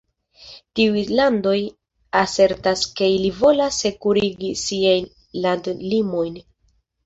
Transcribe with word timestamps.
Tiuj 0.77 1.03
landoj 1.19 1.57
asertas 2.23 2.87
ke 3.01 3.11
ili 3.19 3.31
volas 3.43 3.79
sekurigi 3.87 4.53
siajn 4.65 5.09
landlimojn. 5.49 6.45